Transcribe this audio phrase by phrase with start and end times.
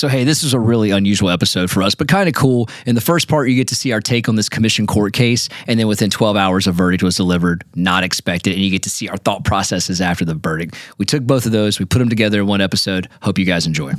[0.00, 2.70] So, hey, this is a really unusual episode for us, but kind of cool.
[2.86, 5.50] In the first part, you get to see our take on this commission court case.
[5.66, 8.54] And then within 12 hours, a verdict was delivered, not expected.
[8.54, 10.74] And you get to see our thought processes after the verdict.
[10.96, 13.10] We took both of those, we put them together in one episode.
[13.20, 13.92] Hope you guys enjoy.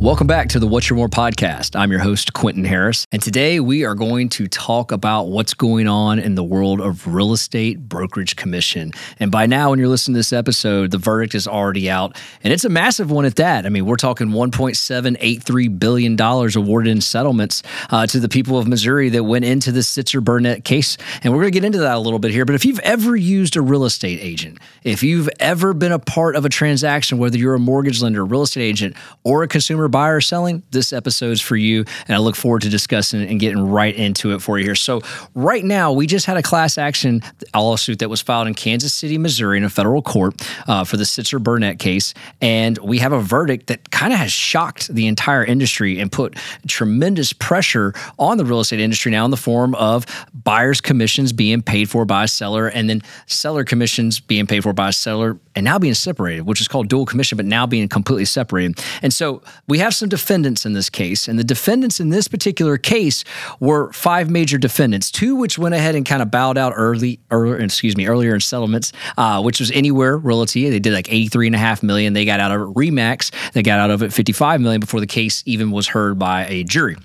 [0.00, 1.74] Welcome back to the What's Your More podcast.
[1.74, 3.04] I'm your host, Quinton Harris.
[3.10, 7.12] And today we are going to talk about what's going on in the world of
[7.12, 8.92] real estate brokerage commission.
[9.18, 12.16] And by now, when you're listening to this episode, the verdict is already out.
[12.44, 13.66] And it's a massive one at that.
[13.66, 19.08] I mean, we're talking $1.783 billion awarded in settlements uh, to the people of Missouri
[19.08, 20.96] that went into the Sitzer Burnett case.
[21.24, 22.44] And we're going to get into that a little bit here.
[22.44, 26.36] But if you've ever used a real estate agent, if you've ever been a part
[26.36, 30.16] of a transaction, whether you're a mortgage lender, real estate agent, or a consumer buyer
[30.16, 31.84] or selling, this episode's for you.
[32.06, 34.74] And I look forward to discussing and getting right into it for you here.
[34.74, 35.02] So,
[35.34, 37.22] right now, we just had a class action
[37.54, 40.34] lawsuit that was filed in Kansas City, Missouri, in a federal court
[40.66, 42.14] uh, for the Sitzer Burnett case.
[42.40, 46.36] And we have a verdict that kind of has shocked the entire industry and put
[46.66, 51.62] tremendous pressure on the real estate industry now in the form of buyer's commissions being
[51.62, 55.38] paid for by a seller and then seller commissions being paid for by a seller
[55.54, 58.78] and now being separated, which is called dual commission, but now being completely separated.
[59.02, 62.78] And so we have some defendants in this case, and the defendants in this particular
[62.78, 63.24] case
[63.60, 67.56] were five major defendants, two which went ahead and kind of bowed out early, or
[67.56, 70.68] excuse me, earlier in settlements, uh, which was Anywhere Realty.
[70.70, 72.12] They did like eighty-three and a half million.
[72.12, 72.74] They got out of it.
[72.74, 76.46] Remax, they got out of it fifty-five million before the case even was heard by
[76.46, 76.96] a jury.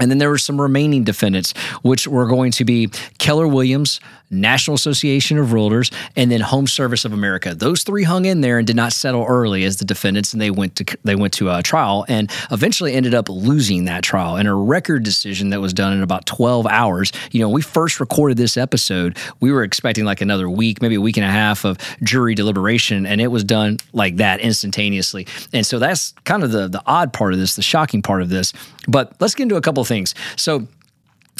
[0.00, 3.98] And then there were some remaining defendants, which were going to be Keller Williams,
[4.30, 7.54] National Association of Realtors, and then Home Service of America.
[7.54, 10.50] Those three hung in there and did not settle early as the defendants, and they
[10.50, 14.46] went to they went to a trial and eventually ended up losing that trial in
[14.46, 17.12] a record decision that was done in about 12 hours.
[17.32, 21.00] You know, we first recorded this episode, we were expecting like another week, maybe a
[21.00, 25.26] week and a half of jury deliberation, and it was done like that instantaneously.
[25.52, 28.28] And so that's kind of the the odd part of this, the shocking part of
[28.28, 28.52] this.
[28.86, 30.14] But let's get into a couple of things.
[30.36, 30.66] So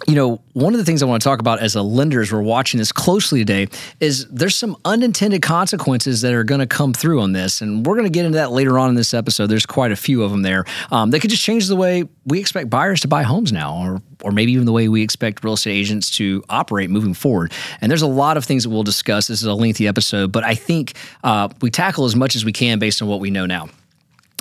[0.06, 2.32] you know, one of the things I want to talk about as a lender as
[2.32, 3.68] we're watching this closely today
[4.00, 7.60] is there's some unintended consequences that are going to come through on this.
[7.60, 9.48] And we're going to get into that later on in this episode.
[9.48, 10.64] There's quite a few of them there.
[10.90, 14.02] Um, they could just change the way we expect buyers to buy homes now, or,
[14.22, 17.52] or maybe even the way we expect real estate agents to operate moving forward.
[17.80, 19.26] And there's a lot of things that we'll discuss.
[19.26, 22.52] This is a lengthy episode, but I think uh, we tackle as much as we
[22.52, 23.68] can based on what we know now.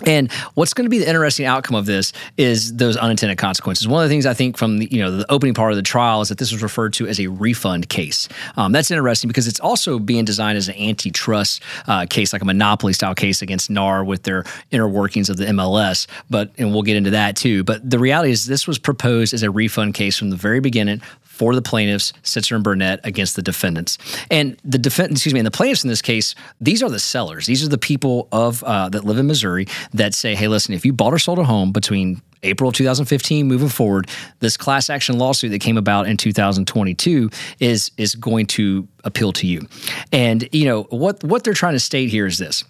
[0.06, 3.88] And what's going to be the interesting outcome of this is those unintended consequences.
[3.88, 5.82] One of the things I think from the you know the opening part of the
[5.82, 8.30] trial is that this was referred to as a refund case.
[8.58, 12.46] Um, that's interesting because it's also being designed as an antitrust uh, case, like a
[12.46, 16.06] monopoly style case against NAR with their inner workings of the MLS.
[16.30, 17.64] But and we'll get into that too.
[17.64, 21.02] But the reality is this was proposed as a refund case from the very beginning
[21.38, 24.00] for the plaintiffs, Sitzer and Burnett, against the defendants.
[24.32, 27.46] And the defense, excuse me, and the plaintiffs in this case, these are the sellers.
[27.46, 30.86] These are the people of uh, that live in Missouri that say, hey, listen, if
[30.86, 34.08] you bought or sold a home between April of 2015 moving forward,
[34.40, 39.48] this class action lawsuit that came about in 2022 is is going to appeal to
[39.48, 39.68] you.
[40.12, 42.64] And you know what what they're trying to state here is this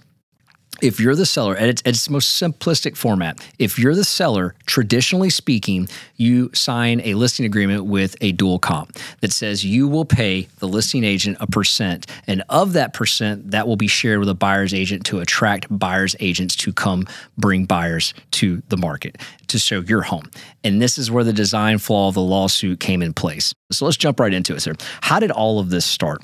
[0.82, 3.46] if you're the seller at its, at its, most simplistic format.
[3.60, 8.98] If you're the seller traditionally speaking you sign a listing agreement with a dual comp
[9.22, 13.68] that says you will pay the listing agent a percent and of that percent that
[13.68, 17.06] will be shared with a buyer's agent to attract buyer's agents to come
[17.38, 19.18] bring buyers to the market
[19.48, 20.30] to show your home.
[20.64, 23.54] And this is where the design flaw of the lawsuit came in place.
[23.72, 24.74] So let's jump right into it sir.
[25.02, 26.24] How did all of this start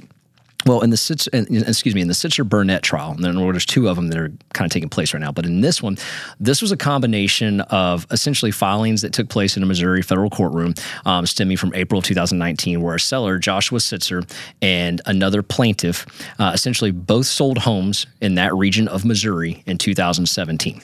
[0.66, 3.90] well, in the Sitzer, excuse me, in the Sitzer Burnett trial, and then there's two
[3.90, 5.32] of them that are kind of taking place right now.
[5.32, 5.98] But in this one,
[6.40, 10.74] this was a combination of essentially filings that took place in a Missouri federal courtroom,
[11.06, 14.30] um, stemming from April of 2019, where a seller, Joshua Sitzer,
[14.62, 16.06] and another plaintiff,
[16.40, 20.82] uh, essentially both sold homes in that region of Missouri in 2017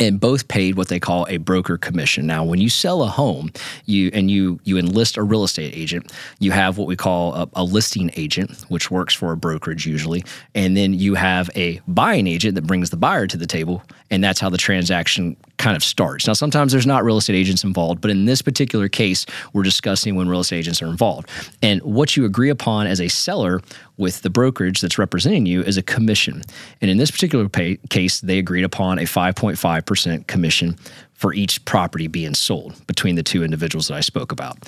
[0.00, 2.26] and both paid what they call a broker commission.
[2.26, 3.52] Now, when you sell a home,
[3.84, 7.48] you and you you enlist a real estate agent, you have what we call a,
[7.54, 10.24] a, listing agent, which works for a brokerage usually,
[10.54, 14.24] and then you have a buying agent that brings the buyer to the table, and
[14.24, 16.26] that's how the transaction kind of starts.
[16.26, 20.16] Now, sometimes there's not real estate agents involved, but in this particular case, we're discussing
[20.16, 21.28] when real estate agents are involved.
[21.62, 23.60] And what you agree upon as a seller
[23.98, 26.42] with the brokerage that's representing you is a commission.
[26.80, 30.76] And in this particular pay, case, they agreed upon a 5.5% commission
[31.12, 34.66] for each property being sold between the two individuals that I spoke about.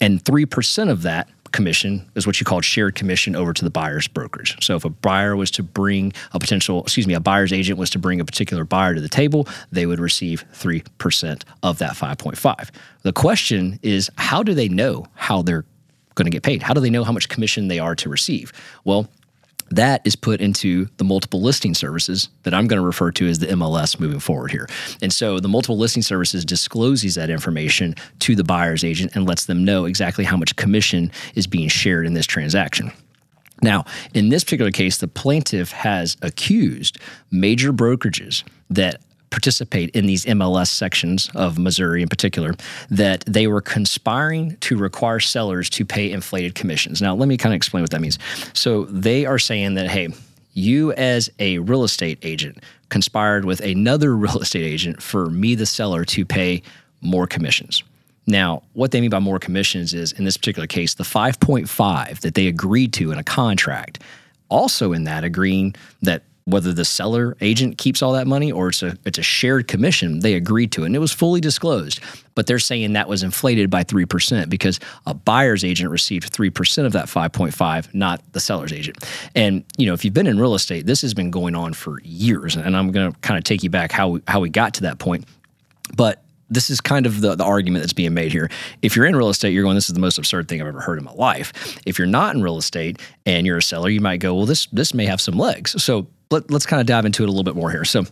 [0.00, 4.08] And 3% of that commission is what you call shared commission over to the buyer's
[4.08, 4.56] brokerage.
[4.64, 7.90] So if a buyer was to bring a potential, excuse me, a buyer's agent was
[7.90, 12.70] to bring a particular buyer to the table, they would receive 3% of that 5.5.
[13.02, 15.64] The question is how do they know how they're
[16.14, 16.62] going to get paid?
[16.62, 18.52] How do they know how much commission they are to receive?
[18.84, 19.08] Well,
[19.70, 23.38] that is put into the multiple listing services that I'm going to refer to as
[23.38, 24.68] the MLS moving forward here.
[25.02, 29.46] And so the multiple listing services discloses that information to the buyer's agent and lets
[29.46, 32.92] them know exactly how much commission is being shared in this transaction.
[33.60, 33.84] Now,
[34.14, 36.98] in this particular case, the plaintiff has accused
[37.30, 42.54] major brokerages that participate in these MLS sections of Missouri in particular,
[42.90, 47.02] that they were conspiring to require sellers to pay inflated commissions.
[47.02, 48.18] Now, let me kind of explain what that means.
[48.52, 50.08] So they are saying that, hey,
[50.54, 52.58] you as a real estate agent
[52.88, 56.62] conspired with another real estate agent for me, the seller, to pay
[57.00, 57.82] more commissions.
[58.26, 62.34] Now, what they mean by more commissions is, in this particular case, the 5.5 that
[62.34, 64.00] they agreed to in a contract.
[64.50, 68.82] Also, in that, agreeing that whether the seller agent keeps all that money or it's
[68.82, 72.00] a it's a shared commission they agreed to it and it was fully disclosed
[72.34, 76.92] but they're saying that was inflated by 3% because a buyer's agent received 3% of
[76.92, 78.96] that 5.5 not the seller's agent
[79.34, 82.00] and you know if you've been in real estate this has been going on for
[82.02, 84.74] years and I'm going to kind of take you back how we, how we got
[84.74, 85.26] to that point
[85.96, 88.48] but this is kind of the, the argument that's being made here.
[88.80, 90.80] If you're in real estate, you're going, this is the most absurd thing I've ever
[90.80, 91.78] heard in my life.
[91.84, 94.64] If you're not in real estate and you're a seller, you might go, well, this
[94.72, 95.82] this may have some legs.
[95.82, 97.84] So let, us kind of dive into it a little bit more here.
[97.84, 98.04] So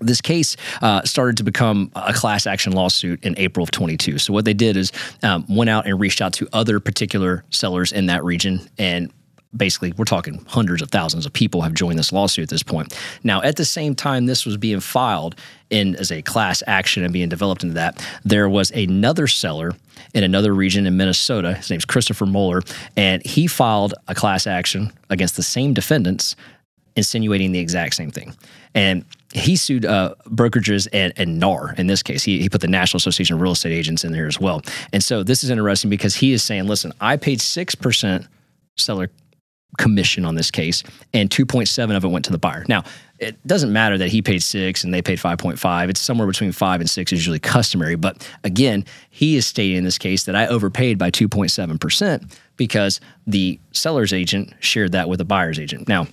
[0.00, 4.18] this case uh, started to become a class action lawsuit in April of 22.
[4.18, 4.92] So what they did is
[5.22, 9.12] um, went out and reached out to other particular sellers in that region and
[9.54, 12.98] basically we're talking hundreds of thousands of people have joined this lawsuit at this point
[13.22, 15.34] now at the same time this was being filed
[15.68, 19.72] in as a class action and being developed into that there was another seller
[20.14, 22.66] in another region in minnesota his name's Christopher Moehrl
[22.96, 26.34] and he filed a class action against the same defendants
[26.96, 28.34] insinuating the exact same thing.
[28.74, 32.22] And he sued uh, brokerages and, and NAR in this case.
[32.22, 34.62] He, he put the National Association of Real Estate Agents in there as well.
[34.92, 38.26] And so this is interesting because he is saying, listen, I paid 6%
[38.76, 39.10] seller
[39.78, 40.82] commission on this case,
[41.14, 42.64] and 2.7 of it went to the buyer.
[42.68, 42.84] Now,
[43.18, 45.88] it doesn't matter that he paid six and they paid 5.5.
[45.88, 47.94] It's somewhere between five and six is usually customary.
[47.94, 53.60] But again, he is stating in this case that I overpaid by 2.7% because the
[53.70, 55.88] seller's agent shared that with the buyer's agent.
[55.88, 56.08] Now,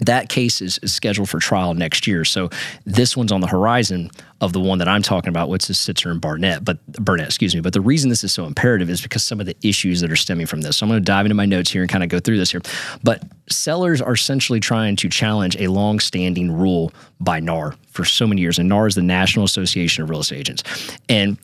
[0.00, 2.24] that case is, is, scheduled for trial next year.
[2.24, 2.50] So
[2.84, 4.10] this one's on the horizon
[4.40, 7.54] of the one that I'm talking about, which is Sitzer and Barnett, but Burnett, excuse
[7.54, 7.60] me.
[7.60, 10.16] But the reason this is so imperative is because some of the issues that are
[10.16, 10.78] stemming from this.
[10.78, 12.50] So I'm going to dive into my notes here and kind of go through this
[12.50, 12.60] here.
[13.02, 18.40] But sellers are essentially trying to challenge a long-standing rule by NAR for so many
[18.40, 20.62] years, and NAR is the National Association of Real Estate Agents.
[21.08, 21.38] And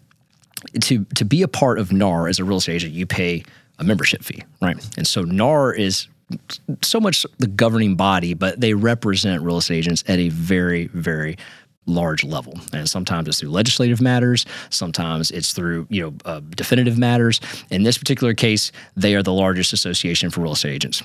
[0.82, 3.44] to to be a part of NAR as a real estate agent, you pay
[3.78, 4.76] a membership fee, right?
[4.96, 6.06] And so NAR is
[6.82, 11.36] so much the governing body, but they represent real estate agents at a very, very
[11.86, 12.58] large level.
[12.72, 17.40] And sometimes it's through legislative matters, sometimes it's through you know uh, definitive matters.
[17.70, 21.02] In this particular case, they are the largest association for real estate agents.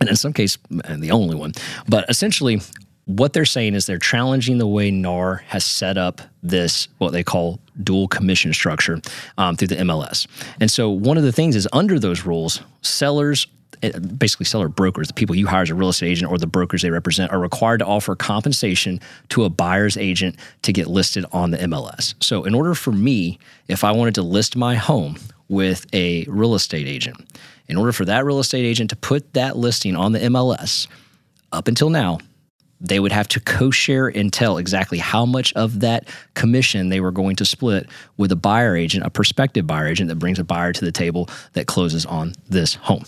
[0.00, 1.52] And in some case, and the only one.
[1.88, 2.60] But essentially,
[3.04, 7.22] what they're saying is they're challenging the way NAR has set up this, what they
[7.22, 9.00] call dual commission structure
[9.38, 10.26] um, through the MLS.
[10.60, 13.46] And so, one of the things is under those rules, sellers
[13.82, 16.46] Uh, basically seller brokers, the people you hire as a real estate agent or the
[16.46, 21.24] brokers they represent, are required to offer compensation to a buyer's agent to get listed
[21.32, 22.14] on the MLS.
[22.22, 23.38] So, in order for me,
[23.68, 25.16] if I wanted to list my home
[25.48, 27.16] with a real estate agent,
[27.68, 30.86] in order for that real estate agent to put that listing on the MLS,
[31.52, 32.18] up until now,
[32.82, 37.12] they would have to co-share and tell exactly how much of that commission they were
[37.12, 40.72] going to split with a buyer agent, a prospective buyer agent that brings a buyer
[40.72, 43.04] to the table that closes on this home.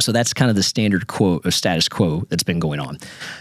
[0.00, 2.98] So that's kind of the standard quo or status quo that's been going on,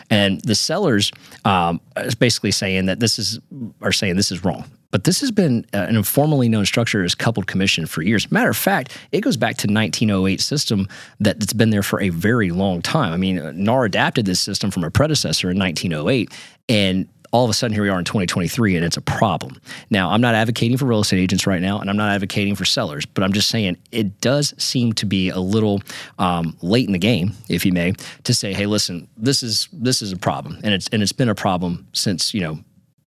[0.10, 1.12] and the sellers
[1.46, 3.40] um, is basically saying that this is
[3.82, 4.66] are saying this is wrong.
[4.92, 8.30] But this has been uh, an informally known structure as coupled commission for years.
[8.30, 10.88] Matter of fact, it goes back to 1908 system
[11.20, 13.14] that's been there for a very long time.
[13.14, 16.30] I mean, NAR adapted this system from a predecessor in 1908,
[16.68, 19.60] and all of a sudden here we are in 2023 and it's a problem.
[19.90, 22.66] Now, I'm not advocating for real estate agents right now and I'm not advocating for
[22.66, 25.82] sellers, but I'm just saying it does seem to be a little
[26.20, 30.02] um, late in the game, if you may, to say, hey, listen, this is this
[30.02, 30.60] is a problem.
[30.64, 32.60] And it's and it's been a problem since, you know,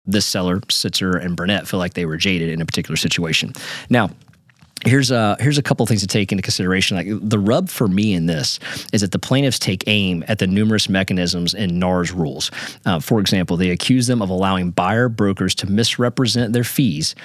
[0.05, 3.53] this seller, Sitzer and Burnett feel like they were jaded in a particular situation.
[3.89, 4.09] Now,
[4.85, 6.97] here's a here's a couple things to take into consideration.
[6.97, 8.59] Like the rub for me in this
[8.91, 12.51] is that the plaintiffs take aim at the numerous mechanisms in NAR's rules.
[12.85, 17.15] Uh, for example, they accuse them of allowing buyer brokers to misrepresent their fees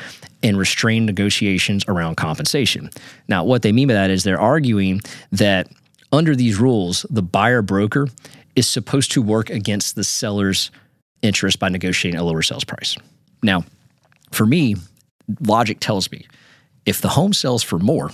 [0.42, 2.90] and restrain negotiations around compensation.
[3.28, 5.00] Now, what they mean by that is they're arguing
[5.32, 5.68] that
[6.12, 8.08] under these rules, the buyer broker
[8.56, 10.70] is supposed to work against the seller's
[11.22, 12.96] interest by negotiating a lower sales price.
[13.42, 13.64] Now,
[14.32, 14.76] for me,
[15.40, 16.26] logic tells me
[16.88, 18.10] if the home sells for more,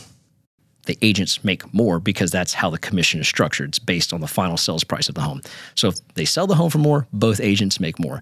[0.87, 3.69] the agents make more because that's how the commission is structured.
[3.69, 5.43] It's based on the final sales price of the home.
[5.77, 8.21] So if they sell the home for more, both agents make more.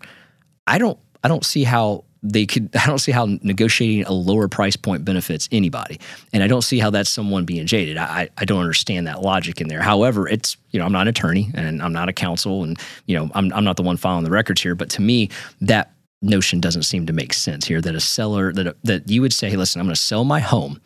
[0.66, 4.46] I don't I don't see how they could I don't see how negotiating a lower
[4.46, 5.98] price point benefits anybody.
[6.34, 7.96] And I don't see how that's someone being jaded.
[7.96, 9.80] I, I don't understand that logic in there.
[9.80, 13.16] However, it's, you know, I'm not an attorney and I'm not a counsel and, you
[13.16, 14.74] know, I'm, I'm not the one filing the records here.
[14.74, 15.30] But to me,
[15.62, 15.91] that
[16.22, 19.50] notion doesn't seem to make sense here that a seller that that you would say,
[19.50, 20.80] hey, listen, I'm going to sell my home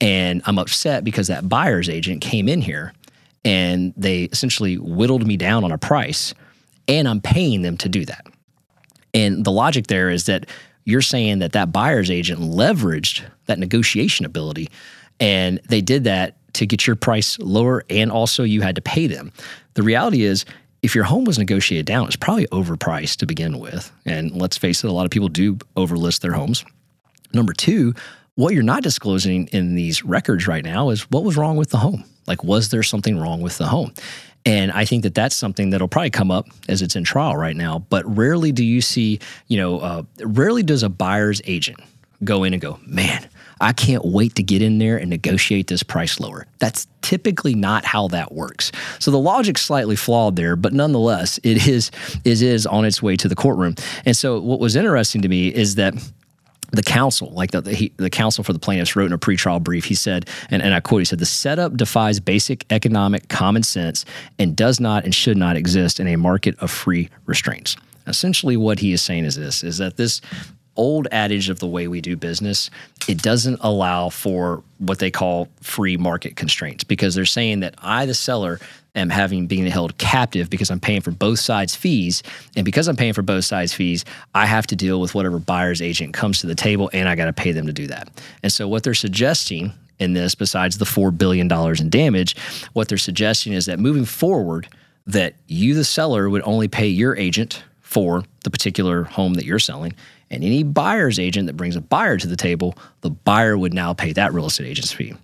[0.00, 2.92] and I'm upset because that buyer's agent came in here
[3.44, 6.34] and they essentially whittled me down on a price
[6.88, 8.26] and I'm paying them to do that.
[9.12, 10.48] And the logic there is that
[10.84, 14.68] you're saying that that buyer's agent leveraged that negotiation ability
[15.20, 19.06] and they did that to get your price lower and also you had to pay
[19.06, 19.32] them.
[19.74, 20.44] The reality is
[20.84, 23.90] if your home was negotiated down, it's probably overpriced to begin with.
[24.04, 26.62] And let's face it, a lot of people do overlist their homes.
[27.32, 27.94] Number two,
[28.34, 31.78] what you're not disclosing in these records right now is what was wrong with the
[31.78, 32.04] home.
[32.26, 33.94] Like, was there something wrong with the home?
[34.44, 37.56] And I think that that's something that'll probably come up as it's in trial right
[37.56, 37.78] now.
[37.88, 41.80] But rarely do you see, you know, uh, rarely does a buyer's agent
[42.22, 43.26] go in and go, man,
[43.60, 46.46] I can't wait to get in there and negotiate this price lower.
[46.58, 48.72] That's typically not how that works.
[48.98, 51.90] So the logic's slightly flawed there, but nonetheless, it is
[52.24, 53.74] it is on its way to the courtroom.
[54.04, 55.94] And so what was interesting to me is that
[56.74, 59.84] the counsel, like the, the, the, counsel for the plaintiffs wrote in a pretrial brief,
[59.84, 64.04] he said, and, and I quote, he said, the setup defies basic economic common sense
[64.38, 67.76] and does not and should not exist in a market of free restraints.
[68.06, 70.20] Essentially, what he is saying is this, is that this
[70.76, 72.70] old adage of the way we do business,
[73.08, 78.06] it doesn't allow for what they call free market constraints because they're saying that I,
[78.06, 78.58] the seller,
[78.94, 82.22] am having being held captive because I'm paying for both sides' fees.
[82.56, 84.04] And because I'm paying for both sides' fees,
[84.34, 87.26] I have to deal with whatever buyer's agent comes to the table and I got
[87.26, 88.08] to pay them to do that.
[88.42, 92.36] And so what they're suggesting in this, besides the $4 billion in damage,
[92.72, 94.68] what they're suggesting is that moving forward,
[95.06, 97.62] that you, the seller, would only pay your agent
[97.94, 99.94] for the particular home that you're selling.
[100.30, 103.94] And any buyer's agent that brings a buyer to the table, the buyer would now
[103.94, 105.14] pay that real estate agent's fee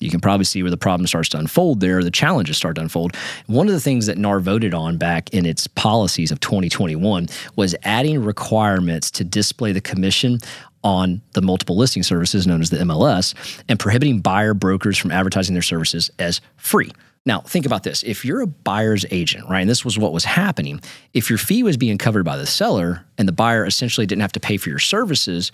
[0.00, 2.80] you can probably see where the problem starts to unfold there, the challenges start to
[2.80, 3.14] unfold.
[3.46, 7.76] One of the things that NAR voted on back in its policies of 2021 was
[7.84, 10.38] adding requirements to display the commission
[10.82, 13.34] on the multiple listing services known as the MLS
[13.68, 16.90] and prohibiting buyer brokers from advertising their services as free.
[17.26, 18.02] Now, think about this.
[18.02, 20.80] If you're a buyer's agent, right, and this was what was happening,
[21.12, 24.32] if your fee was being covered by the seller and the buyer essentially didn't have
[24.32, 25.52] to pay for your services,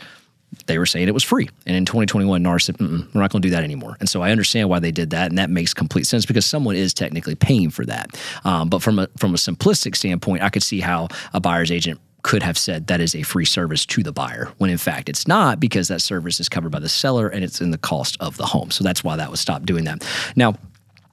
[0.67, 1.49] they were saying it was free.
[1.67, 3.97] And in 2021, NAR said, we're not going to do that anymore.
[3.99, 5.29] And so I understand why they did that.
[5.29, 8.19] And that makes complete sense because someone is technically paying for that.
[8.45, 12.01] Um, but from a, from a simplistic standpoint, I could see how a buyer's agent
[12.23, 15.29] could have said that is a free service to the buyer when in fact it's
[15.29, 18.37] not because that service is covered by the seller and it's in the cost of
[18.37, 18.69] the home.
[18.73, 20.05] So that's why that was stopped doing that.
[20.35, 20.57] Now,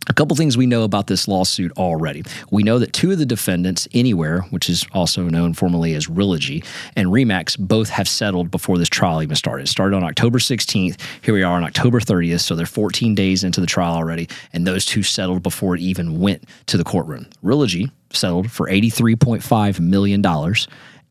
[0.08, 2.24] a couple things we know about this lawsuit already.
[2.52, 6.66] We know that two of the defendants, Anywhere, which is also known formally as Realogy,
[6.96, 9.64] and Remax, both have settled before this trial even started.
[9.64, 11.00] It started on October 16th.
[11.22, 14.66] Here we are on October 30th, so they're 14 days into the trial already, and
[14.66, 17.28] those two settled before it even went to the courtroom.
[17.44, 20.22] Realogy settled for $83.5 million,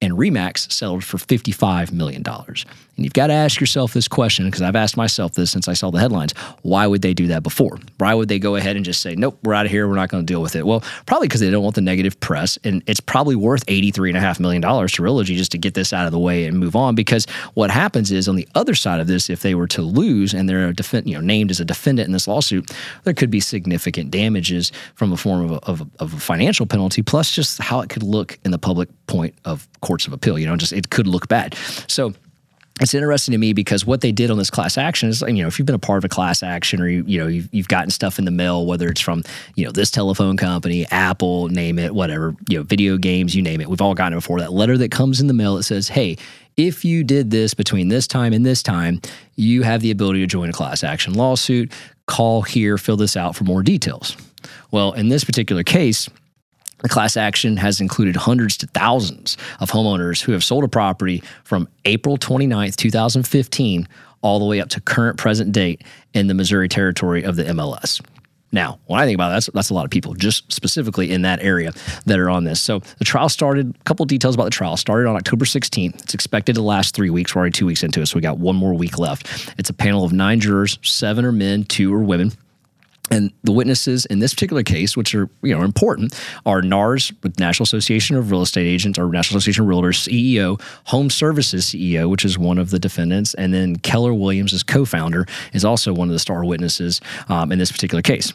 [0.03, 2.25] and Remax settled for $55 million.
[2.27, 5.73] And you've got to ask yourself this question because I've asked myself this since I
[5.73, 6.33] saw the headlines.
[6.61, 7.79] Why would they do that before?
[7.99, 9.89] Why would they go ahead and just say, nope, we're out of here.
[9.89, 10.67] We're not going to deal with it?
[10.67, 12.59] Well, probably because they don't want the negative press.
[12.65, 16.19] And it's probably worth $83.5 million to Realogy just to get this out of the
[16.19, 16.95] way and move on.
[16.95, 20.35] Because what happens is on the other side of this, if they were to lose
[20.35, 22.71] and they're a you know, named as a defendant in this lawsuit,
[23.05, 26.67] there could be significant damages from a form of a, of, a, of a financial
[26.67, 30.39] penalty, plus just how it could look in the public point of courts of appeal.
[30.39, 31.55] You know, just it could look bad.
[31.87, 32.15] So
[32.81, 35.47] it's interesting to me because what they did on this class action is, you know,
[35.47, 37.69] if you've been a part of a class action or you, you know you've, you've
[37.69, 39.23] gotten stuff in the mail, whether it's from
[39.55, 43.61] you know this telephone company, Apple, name it, whatever, you know, video games, you name
[43.61, 44.41] it, we've all gotten it before.
[44.41, 46.17] That letter that comes in the mail that says, "Hey,
[46.57, 49.03] if you did this between this time and this time,
[49.37, 51.71] you have the ability to join a class action lawsuit.
[52.07, 54.17] Call here, fill this out for more details."
[54.71, 56.09] Well, in this particular case,
[56.83, 61.23] the class action has included hundreds to thousands of homeowners who have sold a property
[61.45, 63.89] from April 29th, 2015,
[64.21, 65.83] all the way up to current present date
[66.15, 68.01] in the Missouri territory of the MLS.
[68.55, 71.23] Now, when I think about it, that's, that's a lot of people, just specifically in
[71.23, 71.73] that area
[72.05, 72.61] that are on this.
[72.61, 76.03] So the trial started, a couple details about the trial, started on October 16th.
[76.03, 77.35] It's expected to last three weeks.
[77.35, 79.55] We're already two weeks into it, so we got one more week left.
[79.57, 82.33] It's a panel of nine jurors, seven are men, two are women.
[83.13, 87.39] And the witnesses in this particular case, which are you know important, are NARS with
[87.39, 92.09] National Association of Real Estate Agents or National Association of Realtors CEO, Home Services CEO,
[92.09, 96.15] which is one of the defendants, and then Keller Williams, co-founder, is also one of
[96.15, 98.33] the star witnesses um, in this particular case.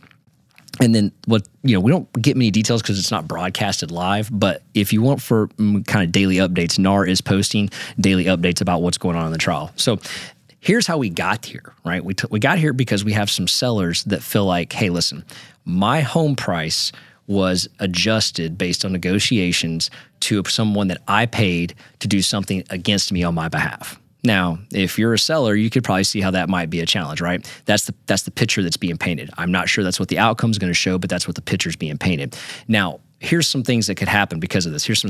[0.79, 4.29] And then what you know, we don't get many details because it's not broadcasted live.
[4.31, 8.83] But if you want for kind of daily updates, NAR is posting daily updates about
[8.83, 9.71] what's going on in the trial.
[9.75, 9.97] So
[10.59, 12.03] here's how we got here, right?
[12.03, 15.23] We, t- we got here because we have some sellers that feel like, hey, listen,
[15.65, 16.91] my home price
[17.27, 19.89] was adjusted based on negotiations
[20.21, 23.99] to someone that I paid to do something against me on my behalf.
[24.23, 27.21] Now, if you're a seller, you could probably see how that might be a challenge,
[27.21, 27.49] right?
[27.65, 29.29] That's the that's the picture that's being painted.
[29.37, 31.41] I'm not sure that's what the outcome is going to show, but that's what the
[31.41, 32.37] picture's being painted.
[32.67, 34.85] Now, here's some things that could happen because of this.
[34.85, 35.09] Here's some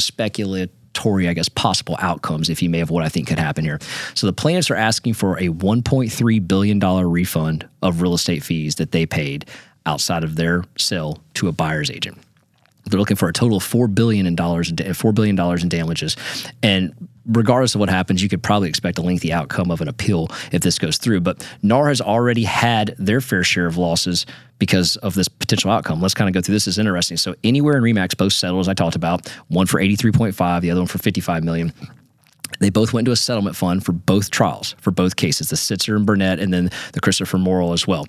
[1.27, 3.79] I guess, possible outcomes, if you may, of what I think could happen here.
[4.13, 8.91] So the plaintiffs are asking for a $1.3 billion refund of real estate fees that
[8.91, 9.45] they paid
[9.85, 12.17] outside of their sale to a buyer's agent.
[12.85, 16.15] They're looking for a total of four billion in dollars, four billion dollars in damages,
[16.63, 16.93] and
[17.27, 20.61] regardless of what happens, you could probably expect a lengthy outcome of an appeal if
[20.61, 21.21] this goes through.
[21.21, 24.25] But NAR has already had their fair share of losses
[24.59, 26.01] because of this potential outcome.
[26.01, 26.67] Let's kind of go through this.
[26.67, 27.17] is interesting.
[27.17, 30.81] So anywhere in Remax, both settled as I talked about, one for 83.5, the other
[30.81, 31.73] one for 55 million.
[32.59, 35.95] They both went into a settlement fund for both trials, for both cases, the Sitzer
[35.95, 38.07] and Burnett, and then the Christopher Moehrl as well.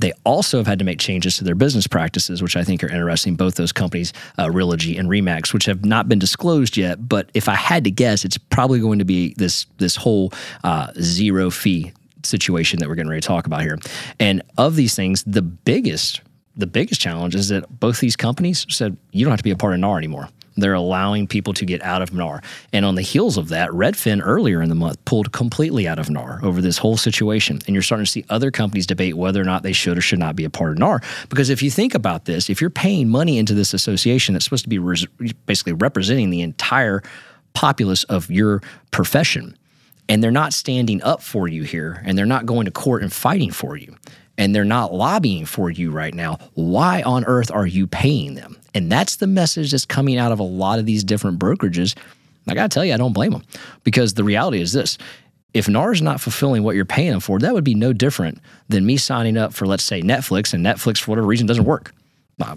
[0.00, 2.88] They also have had to make changes to their business practices, which I think are
[2.88, 3.36] interesting.
[3.36, 7.08] Both those companies, uh, Realogy and Remax, which have not been disclosed yet.
[7.08, 10.32] But if I had to guess, it's probably going to be this this whole
[10.64, 11.92] uh, zero fee
[12.22, 13.78] situation that we're getting ready to talk about here.
[14.18, 16.20] And of these things, the biggest
[16.56, 19.56] the biggest challenge is that both these companies said you don't have to be a
[19.56, 20.28] part of NAR anymore.
[20.60, 22.42] They're allowing people to get out of NAR.
[22.72, 26.10] And on the heels of that, Redfin earlier in the month pulled completely out of
[26.10, 27.60] NAR over this whole situation.
[27.66, 30.18] And you're starting to see other companies debate whether or not they should or should
[30.18, 31.00] not be a part of NAR.
[31.28, 34.64] Because if you think about this, if you're paying money into this association that's supposed
[34.64, 35.06] to be res-
[35.46, 37.02] basically representing the entire
[37.54, 39.56] populace of your profession,
[40.08, 43.12] and they're not standing up for you here, and they're not going to court and
[43.12, 43.96] fighting for you,
[44.36, 48.59] and they're not lobbying for you right now, why on earth are you paying them?
[48.74, 51.96] And that's the message that's coming out of a lot of these different brokerages.
[52.48, 53.42] I got to tell you, I don't blame them
[53.84, 54.98] because the reality is this.
[55.52, 58.40] If NAR is not fulfilling what you're paying them for, that would be no different
[58.68, 61.92] than me signing up for, let's say, Netflix, and Netflix, for whatever reason, doesn't work.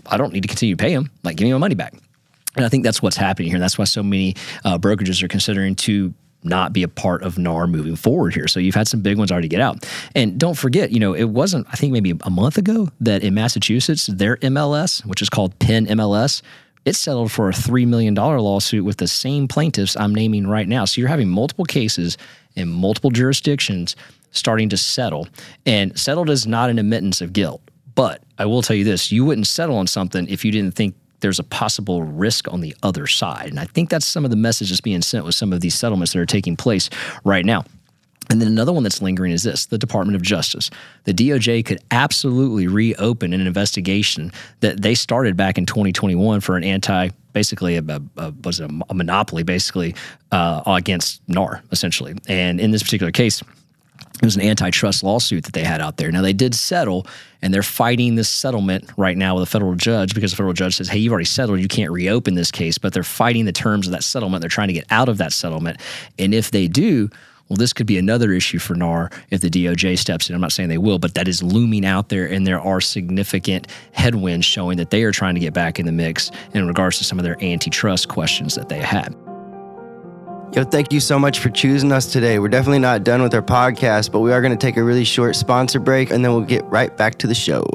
[0.06, 1.10] I don't need to continue to pay them.
[1.24, 1.94] Like, give me my money back.
[2.56, 3.60] And I think that's what's happening here.
[3.60, 6.14] That's why so many uh, brokerages are considering to
[6.46, 8.48] not be a part of NAR moving forward here.
[8.48, 9.86] So you've had some big ones already get out.
[10.16, 13.34] And don't forget, you know, it wasn't, I think maybe a month ago that in
[13.34, 16.42] Massachusetts, their MLS, which is called PIN MLS,
[16.86, 20.86] it settled for a $3 million lawsuit with the same plaintiffs I'm naming right now.
[20.86, 22.18] So you're having multiple cases
[22.56, 23.96] in multiple jurisdictions
[24.32, 25.28] starting to settle.
[25.66, 27.62] And settled is not an admittance of guilt.
[27.96, 30.96] But I will tell you this you wouldn't settle on something if you didn't think
[31.24, 33.48] there's a possible risk on the other side.
[33.48, 36.14] And I think that's some of the messages being sent with some of these settlements
[36.14, 36.90] that are taking place
[37.24, 37.64] right now.
[38.30, 40.70] And then another one that's lingering is this the Department of Justice.
[41.06, 46.64] The DOJ could absolutely reopen an investigation that they started back in 2021 for an
[46.64, 47.84] anti, basically, a,
[48.18, 49.96] a was it a, monopoly, basically,
[50.32, 52.16] uh, against NAR, essentially.
[52.28, 53.42] And in this particular case,
[54.24, 56.10] it was an antitrust lawsuit that they had out there.
[56.10, 57.06] Now they did settle,
[57.42, 60.78] and they're fighting this settlement right now with a federal judge because the federal judge
[60.78, 61.60] says, "Hey, you've already settled.
[61.60, 64.42] You can't reopen this case." But they're fighting the terms of that settlement.
[64.42, 65.82] They're trying to get out of that settlement,
[66.18, 67.10] and if they do,
[67.50, 70.36] well, this could be another issue for NAR if the DOJ steps in.
[70.36, 73.68] I'm not saying they will, but that is looming out there, and there are significant
[73.92, 77.04] headwinds showing that they are trying to get back in the mix in regards to
[77.04, 79.14] some of their antitrust questions that they had.
[80.54, 82.38] Yo, thank you so much for choosing us today.
[82.38, 85.04] We're definitely not done with our podcast, but we are going to take a really
[85.04, 87.66] short sponsor break and then we'll get right back to the show.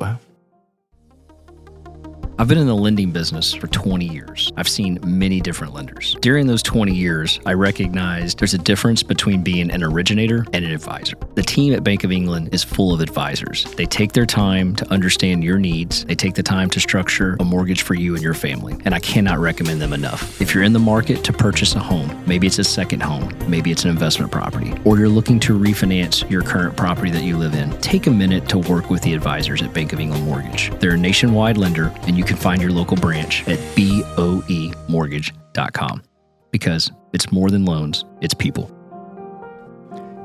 [2.40, 4.52] I've been in the lending business for 20 years.
[4.56, 6.16] I've seen many different lenders.
[6.20, 10.70] During those 20 years, I recognized there's a difference between being an originator and an
[10.70, 11.16] advisor.
[11.34, 13.64] The team at Bank of England is full of advisors.
[13.74, 17.44] They take their time to understand your needs, they take the time to structure a
[17.44, 20.40] mortgage for you and your family, and I cannot recommend them enough.
[20.40, 23.72] If you're in the market to purchase a home, maybe it's a second home, maybe
[23.72, 27.54] it's an investment property, or you're looking to refinance your current property that you live
[27.54, 30.70] in, take a minute to work with the advisors at Bank of England Mortgage.
[30.78, 36.02] They're a nationwide lender, and you can find your local branch at boemortgage.com
[36.50, 38.70] because it's more than loans, it's people.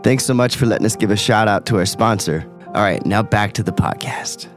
[0.03, 2.45] Thanks so much for letting us give a shout out to our sponsor.
[2.67, 4.49] All right, now back to the podcast.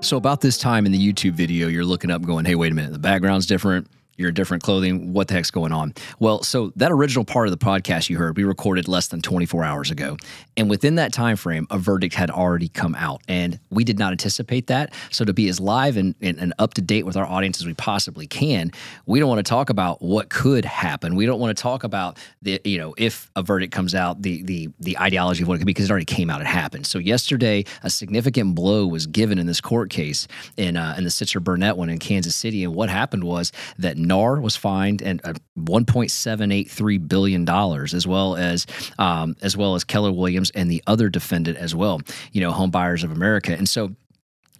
[0.00, 2.74] So, about this time in the YouTube video, you're looking up going, hey, wait a
[2.74, 3.88] minute, the background's different
[4.18, 5.12] you're in different clothing.
[5.12, 5.94] What the heck's going on?
[6.18, 9.64] Well, so that original part of the podcast you heard, we recorded less than 24
[9.64, 10.16] hours ago.
[10.56, 13.22] And within that time frame, a verdict had already come out.
[13.28, 14.92] And we did not anticipate that.
[15.10, 17.66] So to be as live and, and, and up to date with our audience as
[17.66, 18.72] we possibly can,
[19.06, 21.14] we don't want to talk about what could happen.
[21.14, 24.42] We don't want to talk about the, you know, if a verdict comes out, the
[24.42, 26.86] the the ideology of what it could be, because it already came out, it happened.
[26.86, 30.26] So yesterday, a significant blow was given in this court case
[30.56, 32.64] in uh, in the Sitzer Burnett one in Kansas City.
[32.64, 38.34] And what happened was that NAR was fined and uh, 1.783 billion dollars, as well
[38.34, 38.66] as
[38.98, 42.00] um, as well as Keller Williams and the other defendant as well.
[42.32, 43.94] You know, Home Buyers of America, and so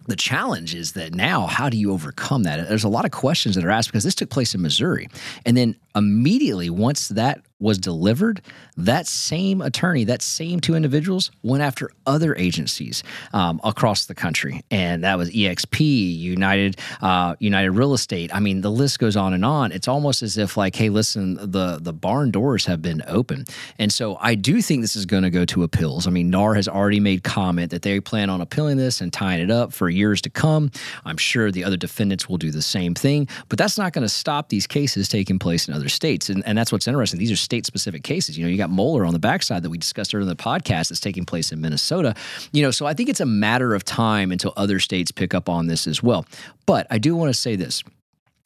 [0.07, 3.53] the challenge is that now how do you overcome that there's a lot of questions
[3.55, 5.07] that are asked because this took place in missouri
[5.45, 8.41] and then immediately once that was delivered,
[8.77, 14.63] that same attorney, that same two individuals went after other agencies um, across the country,
[14.71, 15.79] and that was EXP,
[16.17, 18.33] United, uh, United Real Estate.
[18.33, 19.71] I mean, the list goes on and on.
[19.73, 23.45] It's almost as if like, hey, listen, the the barn doors have been open,
[23.77, 26.07] and so I do think this is going to go to appeals.
[26.07, 29.41] I mean, NAR has already made comment that they plan on appealing this and tying
[29.41, 30.71] it up for years to come.
[31.03, 34.09] I'm sure the other defendants will do the same thing, but that's not going to
[34.09, 37.19] stop these cases taking place in other states, and, and that's what's interesting.
[37.19, 38.37] These are state specific cases.
[38.37, 40.89] You know, you got Moehrl on the backside that we discussed earlier in the podcast
[40.89, 42.13] that's taking place in Minnesota.
[42.51, 45.49] You know, so I think it's a matter of time until other states pick up
[45.49, 46.27] on this as well.
[46.67, 47.83] But I do want to say this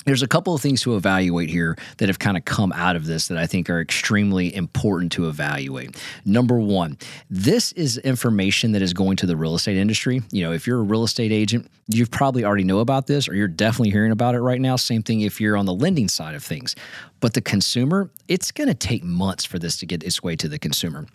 [0.05, 3.05] there's a couple of things to evaluate here that have kind of come out of
[3.05, 6.01] this that I think are extremely important to evaluate.
[6.25, 6.97] Number one,
[7.29, 10.21] this is information that is going to the real estate industry.
[10.31, 13.35] You know, if you're a real estate agent, you probably already know about this or
[13.35, 14.75] you're definitely hearing about it right now.
[14.75, 16.75] Same thing if you're on the lending side of things.
[17.19, 20.47] But the consumer, it's going to take months for this to get its way to
[20.47, 21.07] the consumer.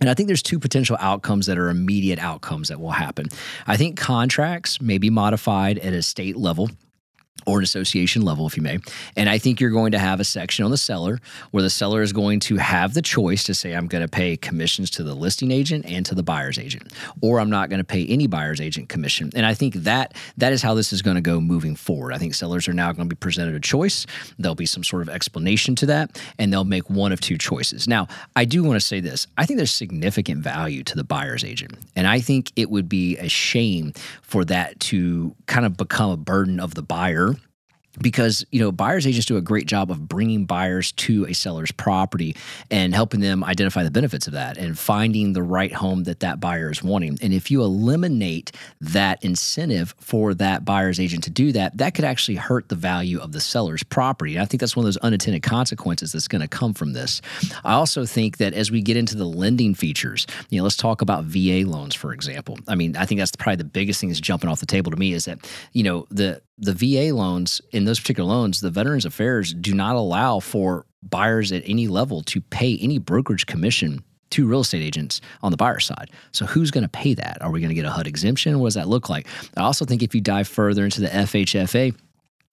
[0.00, 3.26] And I think there's two potential outcomes that are immediate outcomes that will happen.
[3.66, 6.70] I think contracts may be modified at a state level
[7.48, 8.78] or an association level, if you may.
[9.16, 11.18] And I think you're going to have a section on the seller
[11.50, 14.36] where the seller is going to have the choice to say, I'm going to pay
[14.36, 17.84] commissions to the listing agent and to the buyer's agent, or I'm not going to
[17.84, 19.30] pay any buyer's agent commission.
[19.34, 22.12] And I think that that is how this is going to go moving forward.
[22.12, 24.04] I think sellers are now going to be presented a choice.
[24.38, 27.88] There'll be some sort of explanation to that, and they'll make one of two choices.
[27.88, 31.44] Now, I do want to say this I think there's significant value to the buyer's
[31.44, 31.78] agent.
[31.96, 36.16] And I think it would be a shame for that to kind of become a
[36.18, 37.34] burden of the buyer
[38.00, 41.72] because you know buyers agents do a great job of bringing buyers to a seller's
[41.72, 42.36] property
[42.70, 46.40] and helping them identify the benefits of that and finding the right home that that
[46.40, 47.18] buyer is wanting.
[47.22, 52.04] And if you eliminate that incentive for that buyer's agent to do that that could
[52.04, 54.34] actually hurt the value of the seller's property.
[54.34, 57.20] And i think that's one of those unintended consequences that's going to come from this.
[57.64, 61.02] I also think that as we get into the lending features you know let's talk
[61.02, 62.58] about va loans for example.
[62.66, 64.96] I mean i think that's probably the biggest thing that's jumping off the table to
[64.96, 65.38] me is that
[65.72, 69.96] you know the the VA loans in those particular loans, the Veterans Affairs do not
[69.96, 75.20] allow for buyers at any level to pay any brokerage commission to real estate agents
[75.42, 76.10] on the buyer side.
[76.32, 77.38] So who's going to pay that?
[77.40, 78.58] Are we going to get a HUD exemption?
[78.58, 79.26] What does that look like?
[79.56, 81.94] I also think if you dive further into the FHFA,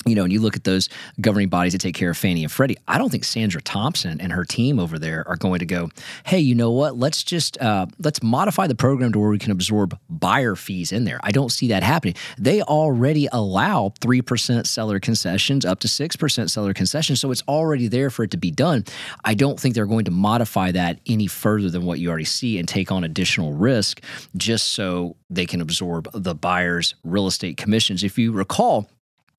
[0.06, 0.88] you know, and you look at those
[1.20, 4.32] governing bodies that take care of Fannie and Freddie, I don't think Sandra Thompson and
[4.32, 5.90] her team over there are going to go,
[6.26, 6.96] hey, you know what?
[6.96, 11.06] Let's just uh, let's modify the program to where we can absorb buyer fees in
[11.06, 11.20] there.
[11.24, 12.14] I don't see that happening.
[12.38, 17.44] They already allow three percent seller concessions, up to six percent seller concessions, so it's
[17.48, 18.84] already there for it to be done.
[19.24, 22.60] I don't think they're going to modify that any further than what you already see
[22.60, 24.02] and take on additional risk
[24.38, 28.04] just so they can absorb the buyer's real estate commissions.
[28.04, 28.88] If you recall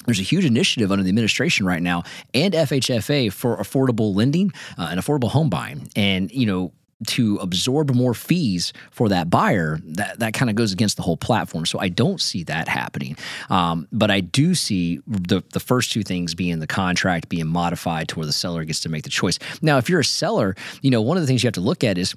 [0.06, 4.88] there's a huge initiative under the administration right now and FHFA for affordable lending uh,
[4.90, 5.88] and affordable home buying.
[5.94, 6.72] And, you know,
[7.06, 11.16] to absorb more fees for that buyer, that, that kind of goes against the whole
[11.16, 11.66] platform.
[11.66, 13.16] So I don't see that happening.
[13.50, 18.08] Um, but I do see the, the first two things being the contract being modified
[18.08, 19.38] to where the seller gets to make the choice.
[19.60, 21.84] Now, if you're a seller, you know, one of the things you have to look
[21.84, 22.14] at is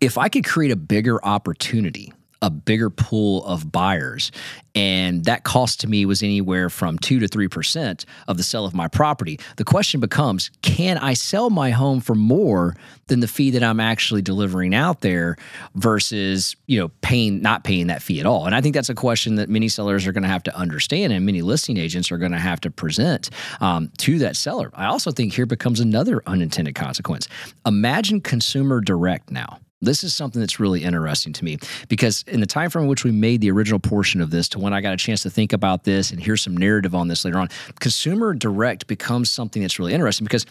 [0.00, 2.12] if I could create a bigger opportunity
[2.44, 4.30] a bigger pool of buyers.
[4.74, 8.74] And that cost to me was anywhere from two to 3% of the sale of
[8.74, 9.40] my property.
[9.56, 12.76] The question becomes can I sell my home for more
[13.06, 15.36] than the fee that I'm actually delivering out there
[15.74, 18.44] versus, you know, paying, not paying that fee at all?
[18.44, 21.14] And I think that's a question that many sellers are going to have to understand
[21.14, 23.30] and many listing agents are going to have to present
[23.62, 24.70] um, to that seller.
[24.74, 27.26] I also think here becomes another unintended consequence.
[27.64, 29.60] Imagine consumer direct now.
[29.84, 33.04] This is something that's really interesting to me because in the time frame in which
[33.04, 35.52] we made the original portion of this to when I got a chance to think
[35.52, 37.48] about this and hear some narrative on this later on,
[37.80, 40.46] consumer direct becomes something that's really interesting because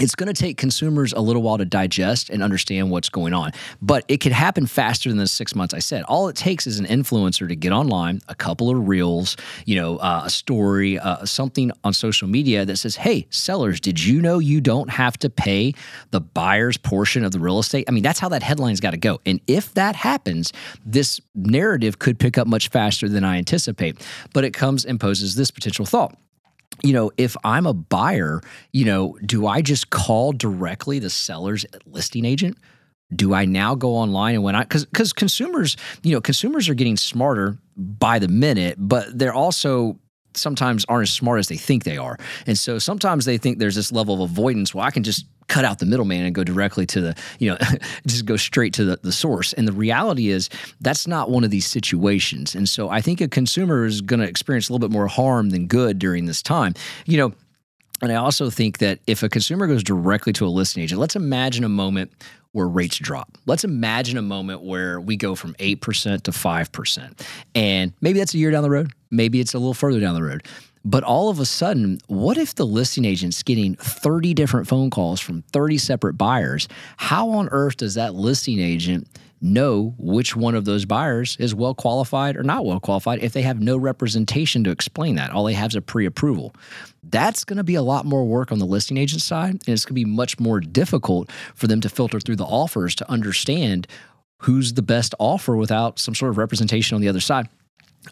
[0.00, 3.52] it's going to take consumers a little while to digest and understand what's going on.
[3.80, 6.02] But it could happen faster than the six months I said.
[6.04, 9.96] All it takes is an influencer to get online, a couple of reels, you know,
[9.98, 14.38] uh, a story, uh, something on social media that says, hey, sellers, did you know
[14.38, 15.72] you don't have to pay
[16.10, 17.86] the buyer's portion of the real estate?
[17.88, 19.20] I mean, that's how that headline's got to go.
[19.24, 20.52] And if that happens,
[20.84, 24.06] this narrative could pick up much faster than I anticipate.
[24.32, 26.16] But it comes and poses this potential thought
[26.82, 28.40] you know, if I'm a buyer,
[28.72, 32.58] you know, do I just call directly the seller's listing agent?
[33.14, 36.74] Do I now go online and when I because because consumers, you know, consumers are
[36.74, 39.98] getting smarter by the minute, but they're also
[40.34, 42.18] sometimes aren't as smart as they think they are.
[42.46, 44.74] And so sometimes they think there's this level of avoidance.
[44.74, 47.58] Well, I can just cut out the middleman and go directly to the, you know,
[48.06, 49.52] just go straight to the, the source.
[49.52, 50.48] And the reality is
[50.80, 52.54] that's not one of these situations.
[52.54, 55.50] And so I think a consumer is going to experience a little bit more harm
[55.50, 56.74] than good during this time.
[57.06, 57.32] You know,
[58.02, 61.16] and I also think that if a consumer goes directly to a listing agent, let's
[61.16, 62.12] imagine a moment
[62.52, 63.36] where rates drop.
[63.46, 67.26] Let's imagine a moment where we go from 8% to 5%.
[67.54, 68.92] And maybe that's a year down the road.
[69.10, 70.46] Maybe it's a little further down the road.
[70.88, 75.18] But all of a sudden, what if the listing agent's getting 30 different phone calls
[75.20, 76.68] from 30 separate buyers?
[76.96, 79.08] How on earth does that listing agent
[79.40, 83.42] know which one of those buyers is well qualified or not well qualified if they
[83.42, 85.32] have no representation to explain that?
[85.32, 86.54] All they have is a pre approval.
[87.02, 89.84] That's going to be a lot more work on the listing agent side, and it's
[89.84, 93.88] going to be much more difficult for them to filter through the offers to understand
[94.42, 97.48] who's the best offer without some sort of representation on the other side.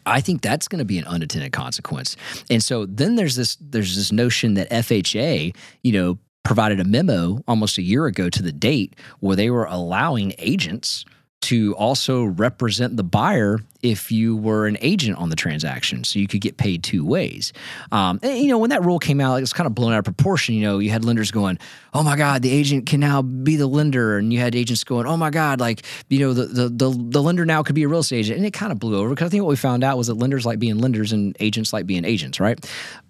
[0.07, 2.17] I think that's going to be an unintended consequence.
[2.51, 7.43] And so then there's this there's this notion that FHA, you know, provided a memo
[7.49, 11.05] almost a year ago to the date where they were allowing agents
[11.45, 16.05] to also represent the buyer if you were an agent on the transaction.
[16.05, 17.53] So you could get paid two ways.
[17.93, 19.99] Um, and, you know, when that rule came out, it was kind of blown out
[19.99, 20.55] of proportion.
[20.55, 21.59] You know, you had lenders going,
[21.93, 24.17] oh my God, the agent can now be the lender.
[24.17, 27.23] And you had agents going, oh my God, like, you know, the, the, the, the
[27.23, 28.39] lender now could be a real estate agent.
[28.39, 30.15] And it kind of blew over because I think what we found out was that
[30.15, 32.59] lenders like being lenders and agents like being agents, right?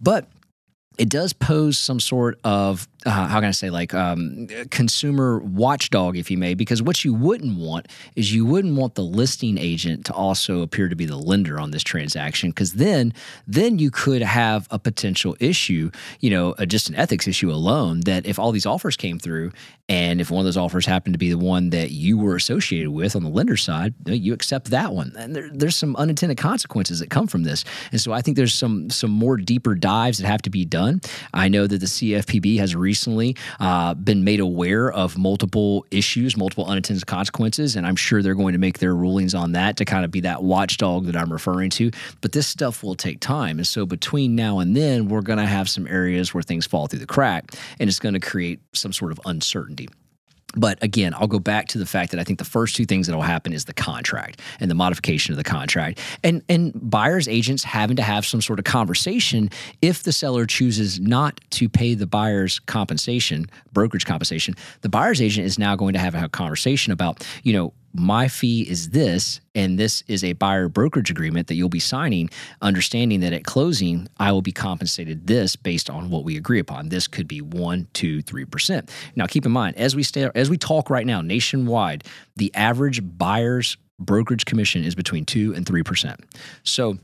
[0.01, 0.29] But
[0.99, 6.17] it does pose some sort of uh, how can I say like um, consumer watchdog,
[6.17, 10.07] if you may, because what you wouldn't want is you wouldn't want the listing agent
[10.07, 13.13] to also appear to be the lender on this transaction, because then
[13.47, 15.91] then you could have a potential issue,
[16.21, 18.01] you know, a, just an ethics issue alone.
[18.01, 19.53] That if all these offers came through,
[19.89, 22.91] and if one of those offers happened to be the one that you were associated
[22.91, 27.01] with on the lender side, you accept that one, and there, there's some unintended consequences
[27.01, 27.65] that come from this.
[27.93, 31.03] And so I think there's some some more deeper dives that have to be done.
[31.35, 36.37] I know that the CFPB has recently recently uh, been made aware of multiple issues,
[36.37, 39.85] multiple unintended consequences, and I'm sure they're going to make their rulings on that to
[39.85, 41.91] kind of be that watchdog that I'm referring to.
[42.21, 43.59] But this stuff will take time.
[43.59, 46.87] And so between now and then, we're going to have some areas where things fall
[46.87, 49.89] through the crack, and it's going to create some sort of uncertainty.
[50.57, 53.07] But again, I'll go back to the fact that I think the first two things
[53.07, 57.29] that will happen is the contract and the modification of the contract, and and buyers
[57.29, 59.51] agents having to have some sort of conversation
[59.83, 64.55] if the seller chooses not to pay the buyer's compensation, brokerage compensation.
[64.83, 68.63] The buyer's agent is now going to have a conversation about you know my fee
[68.63, 72.29] is this, and this is a buyer brokerage agreement that you'll be signing,
[72.61, 76.89] understanding that at closing, I will be compensated this based on what we agree upon.
[76.89, 78.91] This could be one, two, three percent.
[79.15, 82.05] Now, keep in mind, as we stay, as we talk right now, nationwide,
[82.37, 86.21] the average buyer's brokerage commission is between two and three percent.
[86.65, 86.99] So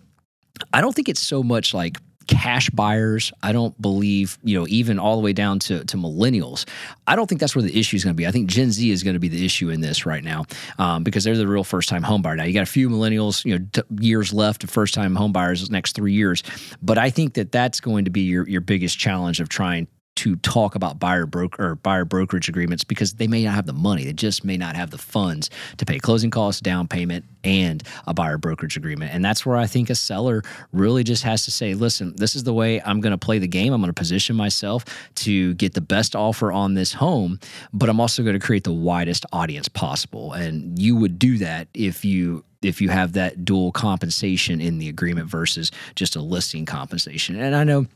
[0.72, 1.98] I don't think it's so much like
[2.30, 3.32] cash buyers.
[3.42, 6.64] I don't believe, you know, even all the way down to, to millennials.
[7.06, 8.26] I don't think that's where the issue is going to be.
[8.26, 10.44] I think Gen Z is going to be the issue in this right now
[10.78, 12.36] um, because they're the real first time home buyer.
[12.36, 15.32] Now, you got a few millennials, you know, t- years left of first time home
[15.32, 16.42] buyers next three years.
[16.80, 19.88] But I think that that's going to be your, your biggest challenge of trying
[20.20, 23.72] to talk about buyer broker or buyer brokerage agreements because they may not have the
[23.72, 24.04] money.
[24.04, 28.12] They just may not have the funds to pay closing costs, down payment, and a
[28.12, 29.14] buyer brokerage agreement.
[29.14, 32.44] And that's where I think a seller really just has to say, listen, this is
[32.44, 33.72] the way I'm going to play the game.
[33.72, 37.40] I'm going to position myself to get the best offer on this home,
[37.72, 40.35] but I'm also going to create the widest audience possible.
[40.35, 44.90] And you would do that if you if you have that dual compensation in the
[44.90, 47.40] agreement versus just a listing compensation.
[47.40, 47.87] And I know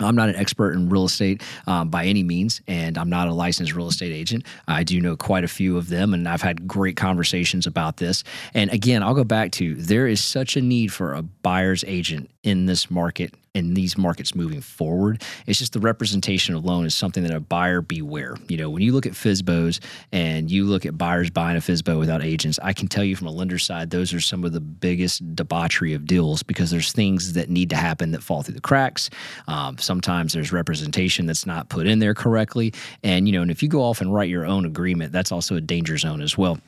[0.00, 3.32] I'm not an expert in real estate um, by any means, and I'm not a
[3.32, 4.44] licensed real estate agent.
[4.68, 8.24] I do know quite a few of them, and I've had great conversations about this.
[8.54, 12.30] And again, I'll go back to there is such a need for a buyer's agent
[12.42, 15.22] in this market in these markets moving forward.
[15.46, 18.36] It's just the representation of loan is something that a buyer beware.
[18.48, 19.80] You know, when you look at FSBOs
[20.12, 23.26] and you look at buyers buying a FSBO without agents, I can tell you from
[23.26, 27.32] a lender side, those are some of the biggest debauchery of deals because there's things
[27.32, 29.10] that need to happen that fall through the cracks.
[29.48, 32.72] Um, sometimes there's representation that's not put in there correctly.
[33.02, 35.56] And, you know, and if you go off and write your own agreement, that's also
[35.56, 36.58] a danger zone as well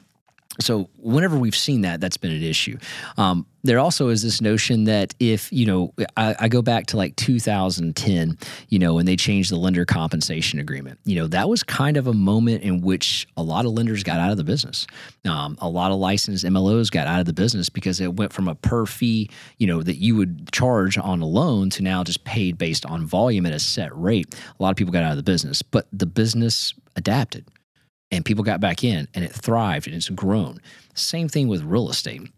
[0.61, 2.79] so whenever we've seen that that's been an issue.
[3.17, 6.97] Um, there also is this notion that if you know I, I, go back to
[6.97, 8.37] like 2010
[8.69, 10.99] you know when they changed the lender compensation agreement.
[11.05, 14.19] You know that was kind of a moment in which a lot of lenders got
[14.19, 14.87] out of the business.
[15.25, 18.49] Um, a lot of licensed mlos got out of the business because it went from
[18.49, 22.25] a per fee you know that you would charge on a loan to now just
[22.25, 24.35] paid based on volume at a set rate.
[24.59, 27.47] A lot of people got out of the business but the business adapted
[28.13, 30.61] and people got back in and it thrived and it's grown.
[30.95, 32.31] Same thing with real estate.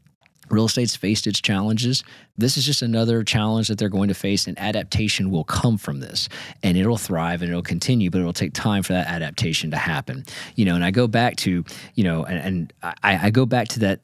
[0.51, 2.05] Real estate's faced its challenges.
[2.37, 6.01] This is just another challenge that they're going to face, and adaptation will come from
[6.01, 6.29] this.
[6.63, 10.25] And it'll thrive and it'll continue, but it'll take time for that adaptation to happen.
[10.55, 13.69] You know, and I go back to, you know, and, and I, I go back
[13.69, 14.01] to that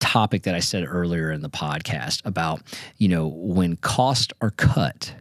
[0.00, 2.62] topic that I said earlier in the podcast about,
[2.98, 5.14] you know, when costs are cut,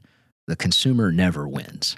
[0.48, 1.96] the consumer never wins.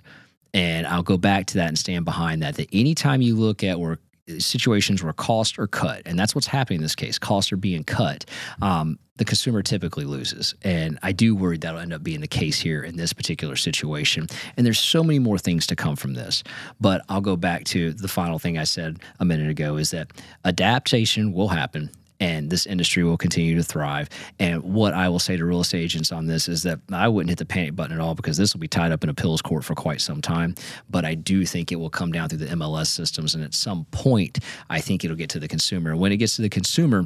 [0.55, 2.55] And I'll go back to that and stand behind that.
[2.55, 3.99] That anytime you look at where
[4.39, 7.83] situations where costs are cut, and that's what's happening in this case, costs are being
[7.83, 8.23] cut.
[8.61, 10.55] Um, the consumer typically loses.
[10.63, 14.27] And I do worry that'll end up being the case here in this particular situation.
[14.55, 16.41] And there's so many more things to come from this.
[16.79, 20.07] But I'll go back to the final thing I said a minute ago is that
[20.45, 24.09] adaptation will happen and this industry will continue to thrive.
[24.39, 27.29] And what I will say to real estate agents on this is that I wouldn't
[27.29, 29.63] hit the panic button at all because this will be tied up in appeals court
[29.63, 30.55] for quite some time.
[30.89, 33.35] But I do think it will come down through the MLS systems.
[33.35, 35.91] And at some point, I think it'll get to the consumer.
[35.91, 37.05] And when it gets to the consumer,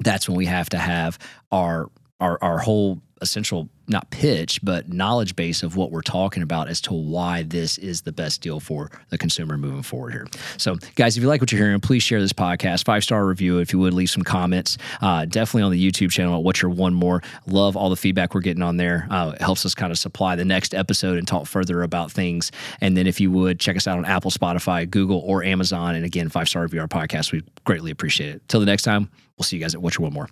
[0.00, 1.18] that's when we have to have
[1.50, 6.68] our our, our whole essential not pitch but knowledge base of what we're talking about
[6.68, 10.26] as to why this is the best deal for the consumer moving forward here.
[10.56, 12.84] So guys if you like what you're hearing please share this podcast.
[12.84, 14.78] Five star review if you would leave some comments.
[15.00, 17.22] Uh, definitely on the youtube channel at what's your one more.
[17.46, 19.06] Love all the feedback we're getting on there.
[19.10, 22.52] Uh, it helps us kind of supply the next episode and talk further about things.
[22.80, 25.94] And then if you would check us out on apple spotify google or amazon.
[25.94, 27.32] And again five star review our podcast.
[27.32, 28.48] We greatly appreciate it.
[28.48, 30.28] Till the next time we'll see you guys at what's your one more.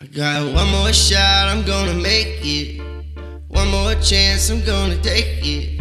[0.00, 2.91] I got one more shot, I'm gonna make it.
[3.52, 5.78] One more chance, I'm gonna take it.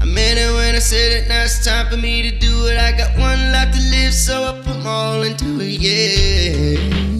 [0.00, 2.76] I meant it when I said it, now it's time for me to do it.
[2.76, 7.13] I got one life to live, so I put all into it, yeah.